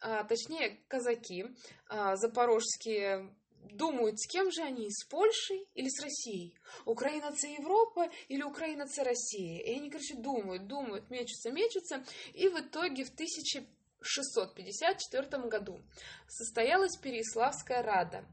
а, 0.00 0.22
точнее, 0.22 0.78
казаки 0.86 1.46
а, 1.88 2.14
запорожские 2.14 3.34
думают, 3.72 4.20
с 4.20 4.28
кем 4.28 4.52
же 4.52 4.62
они, 4.62 4.92
с 4.92 5.04
Польшей 5.06 5.66
или 5.74 5.88
с 5.88 6.00
Россией? 6.00 6.54
Украина 6.84 7.32
це 7.32 7.50
Европа 7.50 8.08
или 8.28 8.44
Украина 8.44 8.86
це 8.86 9.02
Россия? 9.02 9.60
И 9.66 9.76
они, 9.76 9.90
короче, 9.90 10.14
думают, 10.14 10.68
думают, 10.68 11.10
мечутся, 11.10 11.50
мечутся, 11.50 12.04
и 12.32 12.48
в 12.48 12.56
итоге 12.56 13.02
в 13.02 13.10
1654 13.10 15.48
году 15.48 15.82
состоялась 16.28 16.96
Переславская 16.96 17.82
рада, 17.82 18.24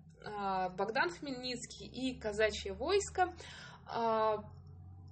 Богдан 0.77 1.09
Хмельницкий 1.09 1.87
и 1.87 2.19
казачье 2.19 2.73
войско 2.73 3.35
а, 3.85 4.43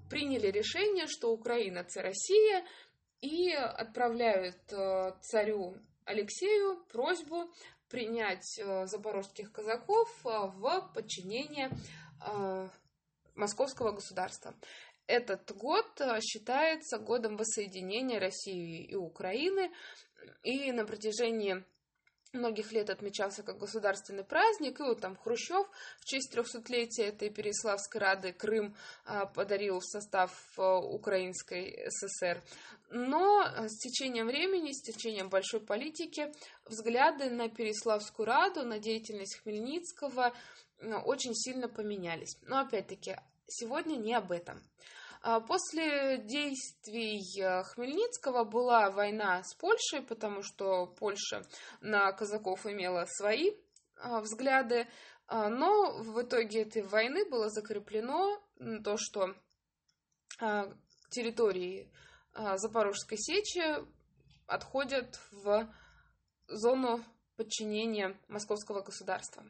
приняли 0.09 0.47
решение, 0.47 1.07
что 1.07 1.31
Украина– 1.31 1.79
это 1.79 2.01
Россия, 2.01 2.65
и 3.21 3.51
отправляют 3.51 4.71
э, 4.71 5.13
царю 5.21 5.77
Алексею 6.03 6.83
просьбу 6.91 7.51
принять 7.89 8.59
запорожских 8.85 9.51
казаков 9.51 10.09
в 10.23 10.91
подчинение 10.93 11.71
московского 13.35 13.93
государства. 13.93 14.53
Этот 15.07 15.51
год 15.55 16.01
считается 16.21 16.97
годом 16.97 17.37
воссоединения 17.37 18.19
России 18.19 18.85
и 18.85 18.95
Украины, 18.95 19.71
и 20.43 20.71
на 20.71 20.85
протяжении 20.85 21.63
многих 22.35 22.71
лет 22.71 22.89
отмечался 22.89 23.43
как 23.43 23.57
государственный 23.57 24.23
праздник, 24.23 24.79
и 24.79 24.83
вот 24.83 25.01
там 25.01 25.15
Хрущев 25.15 25.67
в 25.99 26.05
честь 26.05 26.31
трехсотлетия 26.31 27.07
этой 27.07 27.29
Переславской 27.29 28.01
Рады 28.01 28.33
Крым 28.33 28.75
а, 29.05 29.25
подарил 29.25 29.79
в 29.79 29.85
состав 29.85 30.31
а, 30.57 30.77
Украинской 30.77 31.87
ССР. 31.89 32.41
Но 32.91 33.41
а, 33.41 33.67
с 33.67 33.77
течением 33.77 34.27
времени, 34.27 34.71
с 34.71 34.81
течением 34.81 35.29
большой 35.29 35.59
политики, 35.59 36.31
взгляды 36.65 37.29
на 37.29 37.49
Переславскую 37.49 38.25
Раду, 38.25 38.63
на 38.63 38.79
деятельность 38.79 39.39
Хмельницкого 39.41 40.33
очень 41.05 41.33
сильно 41.33 41.69
поменялись. 41.69 42.37
Но 42.43 42.59
опять-таки, 42.59 43.15
сегодня 43.47 43.95
не 43.95 44.13
об 44.13 44.31
этом. 44.31 44.61
А 45.27 45.39
после 45.39 46.19
действий 46.19 47.41
э, 47.41 47.63
Хмельницкого 47.63 48.43
была 48.43 48.91
война 48.91 49.41
с 49.43 49.55
Польшей, 49.55 50.03
потому 50.03 50.43
что 50.43 50.85
Польша 50.85 51.41
на 51.81 52.11
казаков 52.11 52.67
имела 52.67 53.07
свои 53.07 53.53
а, 53.95 54.21
взгляды, 54.21 54.87
а, 55.25 55.49
но 55.49 55.97
в 55.97 56.21
итоге 56.21 56.61
этой 56.61 56.83
войны 56.83 57.27
было 57.27 57.49
закреплено 57.49 58.39
то, 58.83 58.97
что 58.97 59.33
территории 61.09 61.91
Запорожской 62.35 63.17
сечи 63.17 63.63
отходят 64.45 65.19
в 65.31 65.67
зону 66.47 67.03
подчинения 67.35 68.15
московского 68.27 68.81
государства. 68.81 69.43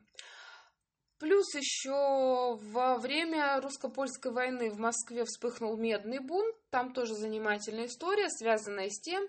Плюс 1.26 1.56
еще 1.56 2.60
во 2.62 3.00
время 3.00 3.60
русско-польской 3.60 4.32
войны 4.32 4.70
в 4.70 4.78
Москве 4.78 5.26
вспыхнул 5.26 5.76
медный 5.76 6.20
бунт. 6.20 6.56
Там 6.70 6.94
тоже 6.94 7.16
занимательная 7.16 7.88
история, 7.88 8.30
связанная 8.30 8.92
с 8.92 9.00
тем, 9.00 9.28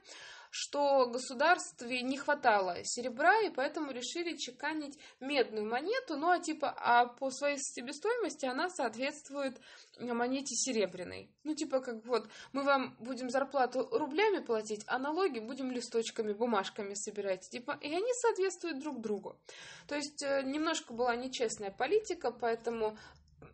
что 0.59 1.07
государстве 1.07 2.01
не 2.01 2.17
хватало 2.17 2.79
серебра, 2.83 3.43
и 3.43 3.51
поэтому 3.51 3.93
решили 3.93 4.37
чеканить 4.37 4.99
медную 5.21 5.69
монету, 5.69 6.17
ну 6.17 6.31
а 6.31 6.39
типа, 6.39 6.75
а 6.79 7.07
по 7.07 7.31
своей 7.31 7.59
себестоимости 7.59 8.47
она 8.47 8.71
соответствует 8.71 9.61
монете 9.99 10.55
серебряной. 10.55 11.31
Ну 11.45 11.55
типа, 11.55 11.81
как 11.81 12.05
вот, 12.07 12.29
мы 12.53 12.63
вам 12.63 12.97
будем 13.01 13.29
зарплату 13.29 13.87
рублями 13.91 14.39
платить, 14.39 14.83
а 14.87 14.99
налоги 14.99 15.41
будем 15.41 15.71
листочками, 15.71 16.33
бумажками 16.33 16.95
собирать. 16.95 17.49
Типа, 17.51 17.79
и 17.83 17.93
они 17.93 18.13
соответствуют 18.15 18.79
друг 18.81 19.01
другу. 19.01 19.39
То 19.87 19.95
есть 19.95 20.23
э, 20.23 20.43
немножко 20.43 20.95
была 20.95 21.17
нечестная 21.17 21.71
политика, 21.71 22.31
поэтому 22.31 22.97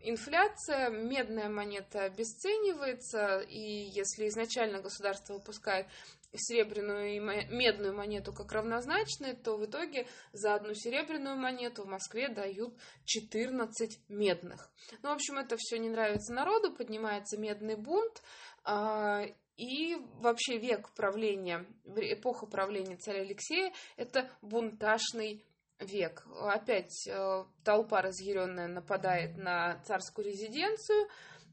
инфляция, 0.02 0.90
медная 0.90 1.48
монета 1.48 2.04
обесценивается, 2.04 3.40
и 3.40 3.90
если 3.90 4.28
изначально 4.28 4.80
государство 4.80 5.34
выпускает 5.34 5.86
серебряную 6.34 7.16
и 7.16 7.18
медную 7.18 7.94
монету 7.94 8.32
как 8.32 8.52
равнозначные, 8.52 9.34
то 9.34 9.56
в 9.56 9.64
итоге 9.64 10.06
за 10.32 10.54
одну 10.54 10.74
серебряную 10.74 11.36
монету 11.36 11.84
в 11.84 11.86
Москве 11.86 12.28
дают 12.28 12.74
14 13.04 14.00
медных. 14.08 14.70
Ну, 15.02 15.10
в 15.10 15.12
общем, 15.12 15.38
это 15.38 15.56
все 15.58 15.78
не 15.78 15.88
нравится 15.88 16.32
народу, 16.32 16.72
поднимается 16.72 17.38
медный 17.38 17.76
бунт, 17.76 18.22
а, 18.64 19.24
и 19.56 19.96
вообще 20.20 20.58
век 20.58 20.88
правления, 20.90 21.66
эпоха 21.84 22.46
правления 22.46 22.96
царя 22.96 23.20
Алексея– 23.20 23.72
это 23.96 24.30
бунтажный 24.40 25.44
век. 25.78 26.26
Опять 26.40 27.06
э, 27.06 27.44
толпа 27.64 28.02
разъяренная 28.02 28.68
нападает 28.68 29.36
на 29.36 29.80
царскую 29.84 30.26
резиденцию. 30.26 31.08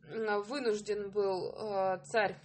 Вынужден 0.07 1.11
был 1.11 1.53
э, 1.53 1.99
царь 2.05 2.39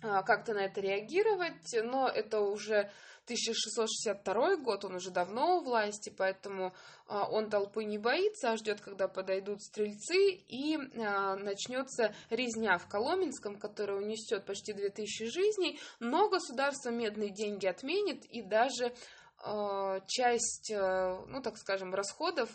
как-то 0.00 0.54
на 0.54 0.66
это 0.66 0.80
реагировать, 0.80 1.74
но 1.82 2.08
это 2.08 2.40
уже 2.40 2.90
1662 3.26 4.56
год, 4.58 4.84
он 4.84 4.94
уже 4.94 5.10
давно 5.10 5.58
у 5.58 5.64
власти, 5.64 6.14
поэтому 6.16 6.72
а, 7.08 7.28
он 7.28 7.50
толпы 7.50 7.82
не 7.82 7.98
боится, 7.98 8.52
а 8.52 8.56
ждет, 8.56 8.80
когда 8.80 9.08
подойдут 9.08 9.62
стрельцы, 9.62 10.30
и 10.30 10.76
а, 10.76 11.34
начнется 11.34 12.14
резня 12.30 12.78
в 12.78 12.88
Коломенском, 12.88 13.58
которая 13.58 13.96
унесет 13.96 14.46
почти 14.46 14.72
2000 14.72 15.24
жизней, 15.24 15.80
но 15.98 16.28
государство 16.28 16.90
медные 16.90 17.30
деньги 17.30 17.66
отменит 17.66 18.24
и 18.26 18.42
даже 18.42 18.94
а, 19.38 20.00
часть, 20.06 20.70
ну 20.70 21.42
так 21.42 21.56
скажем, 21.58 21.94
расходов 21.94 22.48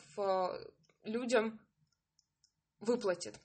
людям 1.04 1.60
выплатит. 2.80 3.36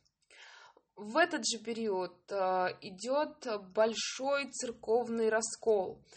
В 0.97 1.17
этот 1.19 1.47
же 1.47 1.59
период 1.59 2.15
идет 2.31 3.47
большой 3.75 4.51
церковный 4.51 5.29
раскол– 5.29 6.01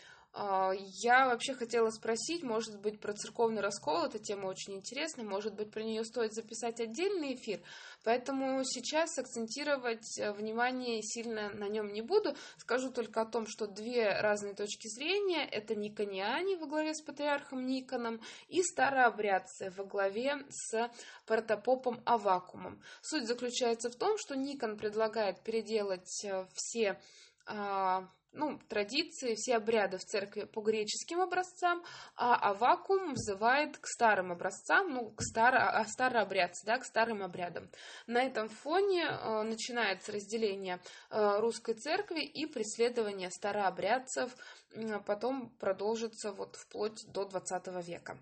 я 1.03 1.27
вообще 1.27 1.53
хотела 1.53 1.89
спросить, 1.89 2.43
может 2.43 2.79
быть, 2.79 3.01
про 3.01 3.13
церковный 3.13 3.61
раскол, 3.61 4.05
эта 4.05 4.19
тема 4.19 4.47
очень 4.47 4.75
интересная, 4.75 5.25
может 5.25 5.53
быть, 5.53 5.71
про 5.71 5.81
нее 5.81 6.05
стоит 6.05 6.33
записать 6.33 6.79
отдельный 6.79 7.35
эфир, 7.35 7.61
поэтому 8.03 8.63
сейчас 8.63 9.17
акцентировать 9.17 10.17
э, 10.17 10.31
внимание 10.31 11.01
сильно 11.01 11.49
на 11.49 11.67
нем 11.67 11.91
не 11.91 12.01
буду, 12.01 12.35
скажу 12.57 12.89
только 12.89 13.21
о 13.21 13.25
том, 13.25 13.47
что 13.47 13.67
две 13.67 14.17
разные 14.19 14.53
точки 14.53 14.87
зрения, 14.87 15.45
это 15.45 15.75
никониане 15.75 16.57
во 16.57 16.67
главе 16.67 16.93
с 16.93 17.01
патриархом 17.01 17.65
Никоном 17.65 18.21
и 18.47 18.63
старообрядцы 18.63 19.73
во 19.75 19.83
главе 19.83 20.45
с 20.49 20.89
протопопом 21.25 22.01
Авакумом. 22.05 22.81
Суть 23.01 23.27
заключается 23.27 23.89
в 23.89 23.95
том, 23.95 24.17
что 24.17 24.35
Никон 24.35 24.77
предлагает 24.77 25.41
переделать 25.41 26.23
э, 26.23 26.45
все 26.53 26.97
а, 27.45 28.07
ну, 28.31 28.59
традиции, 28.67 29.35
все 29.35 29.55
обряды 29.55 29.97
в 29.97 30.03
церкви 30.03 30.43
по 30.43 30.61
греческим 30.61 31.21
образцам, 31.21 31.83
а 32.15 32.35
Авакум 32.35 33.13
взывает 33.13 33.77
к 33.77 33.87
старым 33.87 34.31
образцам, 34.31 34.93
ну, 34.93 35.11
к 35.11 35.21
старо, 35.21 35.69
а, 35.69 35.85
старообрядцы, 35.85 36.65
да, 36.65 36.77
к 36.77 36.85
старым 36.85 37.23
обрядам. 37.23 37.69
На 38.07 38.23
этом 38.23 38.49
фоне 38.49 39.05
э, 39.05 39.41
начинается 39.43 40.11
разделение 40.11 40.79
э, 41.09 41.39
русской 41.39 41.73
церкви 41.73 42.21
и 42.21 42.45
преследование 42.45 43.31
старообрядцев, 43.31 44.31
э, 44.73 44.99
потом 45.05 45.49
продолжится 45.59 46.31
вот 46.31 46.55
вплоть 46.55 47.05
до 47.11 47.25
20 47.25 47.67
века. 47.85 48.17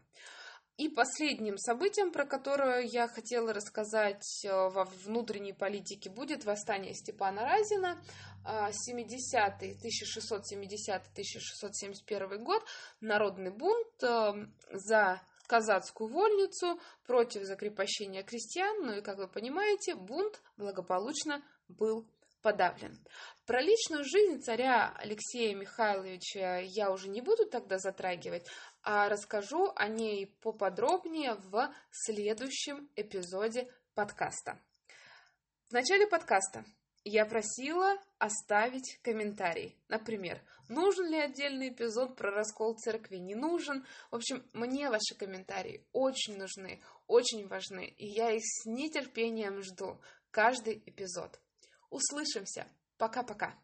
И 0.77 0.89
последним 0.89 1.57
событием, 1.57 2.11
про 2.11 2.23
которое 2.23 2.81
я 2.81 3.07
хотела 3.07 3.51
рассказать 3.51 4.45
э, 4.45 4.49
во 4.49 4.85
внутренней 4.85 5.53
политике, 5.53 6.11
будет 6.11 6.45
восстание 6.45 6.93
Степана 6.93 7.41
Разина, 7.41 7.99
70-й, 8.45 9.75
1670-1671 12.07 12.37
год, 12.37 12.63
народный 13.01 13.49
бунт 13.49 14.03
э, 14.03 14.33
за 14.71 15.19
казацкую 15.47 16.09
вольницу 16.09 16.79
против 17.07 17.43
закрепощения 17.43 18.21
крестьян, 18.21 18.85
ну 18.85 18.97
и, 18.97 19.01
как 19.01 19.17
вы 19.17 19.27
понимаете, 19.27 19.95
бунт 19.95 20.41
благополучно 20.57 21.41
был 21.69 22.05
подавлен. 22.47 22.97
Про 23.45 23.59
личную 23.61 24.05
жизнь 24.05 24.41
царя 24.41 24.95
Алексея 24.95 25.53
Михайловича 25.53 26.59
я 26.59 26.91
уже 26.91 27.09
не 27.09 27.19
буду 27.19 27.45
тогда 27.45 27.77
затрагивать, 27.77 28.47
а 28.83 29.09
расскажу 29.09 29.73
о 29.75 29.89
ней 29.89 30.27
поподробнее 30.41 31.33
в 31.33 31.69
следующем 31.91 32.89
эпизоде 32.95 33.69
подкаста. 33.95 34.57
В 35.67 35.73
начале 35.73 36.07
подкаста 36.07 36.63
я 37.03 37.25
просила 37.25 37.97
оставить 38.17 38.97
комментарий. 39.01 39.77
Например, 39.89 40.41
нужен 40.69 41.09
ли 41.09 41.19
отдельный 41.19 41.67
эпизод 41.67 42.15
про 42.15 42.31
раскол 42.31 42.75
церкви, 42.75 43.17
не 43.17 43.35
нужен. 43.35 43.85
В 44.09 44.15
общем, 44.15 44.41
мне 44.53 44.89
ваши 44.89 45.15
комментарии 45.19 45.85
очень 45.91 46.37
нужны, 46.37 46.81
очень 47.07 47.45
важны, 47.49 47.93
и 47.97 48.07
я 48.07 48.31
их 48.31 48.43
с 48.45 48.65
нетерпением 48.65 49.61
жду 49.63 49.99
каждый 50.31 50.81
эпизод. 50.85 51.41
Услышимся. 51.89 52.67
Пока-пока. 52.97 53.55